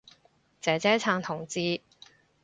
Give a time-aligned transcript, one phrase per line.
[0.59, 1.79] 姐姐撐同志